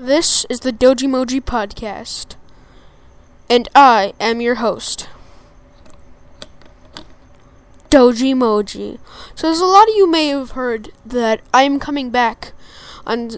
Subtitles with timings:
[0.00, 2.36] This is the Dojimoji Podcast,
[3.50, 5.08] and I am your host,
[7.90, 9.00] Dojimoji.
[9.34, 12.52] So, as a lot of you may have heard that I'm coming back
[13.04, 13.32] on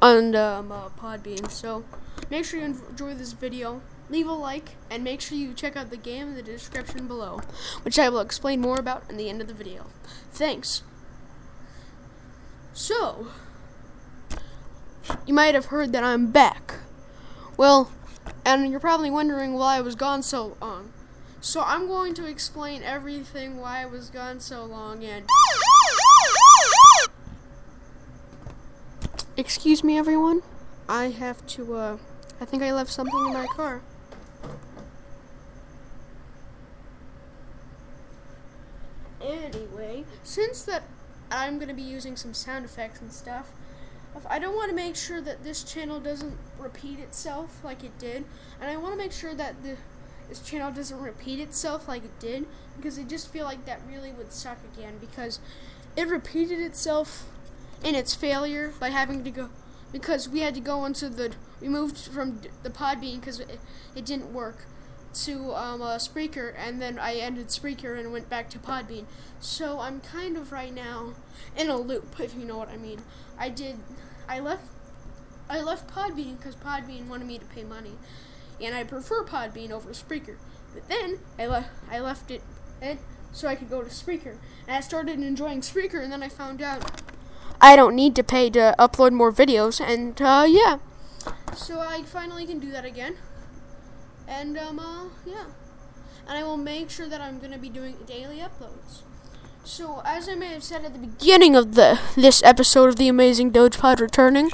[0.00, 1.50] on um, uh, Podbean.
[1.50, 1.84] So,
[2.30, 5.90] make sure you enjoy this video, leave a like, and make sure you check out
[5.90, 7.40] the game in the description below,
[7.82, 9.84] which I will explain more about in the end of the video.
[10.32, 10.82] Thanks.
[12.72, 13.28] So,
[15.26, 16.74] you might have heard that I'm back.
[17.56, 17.90] Well,
[18.44, 20.92] and you're probably wondering why I was gone so long.
[21.40, 25.26] So I'm going to explain everything why I was gone so long and
[29.36, 30.42] Excuse me everyone.
[30.88, 31.96] I have to uh
[32.40, 33.82] I think I left something in my car.
[39.20, 40.84] Anyway, since that
[41.30, 43.50] I'm to be using some sound effects and stuff,
[44.28, 48.24] I don't want to make sure that this channel doesn't repeat itself like it did,
[48.60, 49.76] and I want to make sure that the
[50.28, 54.12] this channel doesn't repeat itself like it did because I just feel like that really
[54.12, 55.38] would suck again because
[55.96, 57.26] it repeated itself
[57.84, 59.50] in its failure by having to go
[59.92, 63.60] because we had to go into the we moved from the Podbean because it,
[63.94, 64.66] it didn't work
[65.24, 69.04] to um, uh, Spreaker, and then I ended Spreaker and went back to Podbean.
[69.40, 71.14] So I'm kind of right now
[71.56, 73.00] in a loop, if you know what I mean.
[73.38, 73.76] I did,
[74.28, 74.64] I left,
[75.48, 77.92] I left Podbean because Podbean wanted me to pay money,
[78.60, 80.36] and I prefer Podbean over Spreaker.
[80.74, 82.42] But then I left, I left it,
[82.82, 82.98] and
[83.32, 84.36] so I could go to Spreaker,
[84.66, 87.02] and I started enjoying Spreaker, and then I found out
[87.60, 90.78] I don't need to pay to upload more videos, and uh, yeah.
[91.54, 93.16] So I finally can do that again.
[94.28, 95.46] And um uh, yeah.
[96.28, 99.02] And I will make sure that I'm gonna be doing daily uploads.
[99.64, 103.08] So as I may have said at the beginning of the this episode of the
[103.08, 104.50] Amazing Doge Pod returning,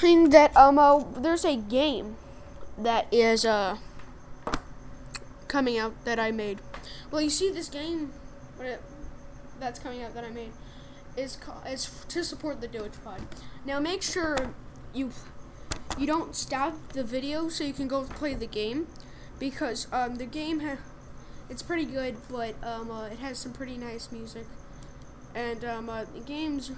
[0.00, 2.16] thing that um uh, there's a game
[2.78, 3.78] that is uh
[5.48, 6.60] coming out that I made.
[7.10, 8.12] Well, you see this game
[8.60, 8.82] it,
[9.58, 10.52] that's coming out that I made
[11.16, 13.22] is is to support the Doge Pod.
[13.64, 14.54] Now make sure
[14.92, 15.10] you
[15.98, 18.86] you don't stop the video so you can go play the game
[19.38, 20.78] because um, the game ha-
[21.48, 24.46] it's pretty good, but um, uh, it has some pretty nice music,
[25.34, 26.72] and um, uh, the game's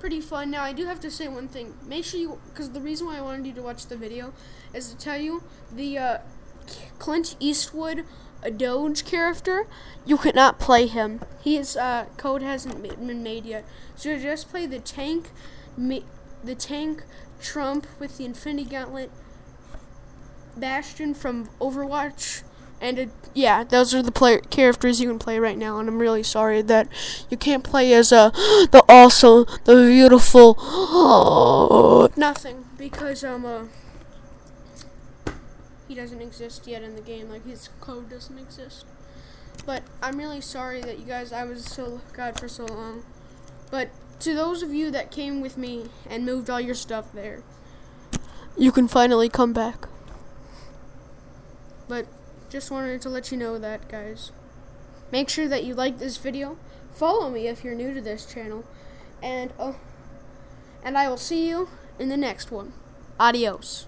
[0.00, 0.50] pretty fun.
[0.50, 3.18] Now I do have to say one thing: make sure you, because the reason why
[3.18, 4.32] I wanted you to watch the video
[4.74, 5.42] is to tell you
[5.72, 6.18] the uh,
[6.98, 8.04] Clint Eastwood
[8.42, 9.66] a Doge character,
[10.04, 11.20] you cannot play him.
[11.42, 13.64] His uh, code hasn't been made yet.
[13.94, 15.30] So you just play the tank,
[16.44, 17.04] the tank
[17.40, 19.10] Trump with the Infinity Gauntlet,
[20.56, 22.42] Bastion from Overwatch,
[22.82, 25.78] and it, yeah, those are the player characters you can play right now.
[25.78, 26.88] And I'm really sorry that
[27.30, 28.30] you can't play as uh,
[28.70, 30.54] the also the beautiful
[32.16, 33.62] nothing because um uh,
[35.86, 37.30] he doesn't exist yet in the game.
[37.30, 38.84] Like his code doesn't exist.
[39.64, 41.32] But I'm really sorry that you guys.
[41.32, 43.04] I was so God for so long.
[43.70, 43.90] But
[44.22, 47.42] to those of you that came with me and moved all your stuff there,
[48.56, 49.88] you can finally come back.
[51.88, 52.06] But
[52.48, 54.30] just wanted to let you know that, guys.
[55.10, 56.56] Make sure that you like this video.
[56.92, 58.64] Follow me if you're new to this channel.
[59.22, 59.76] And, oh,
[60.84, 61.68] and I will see you
[61.98, 62.72] in the next one.
[63.18, 63.86] Adios.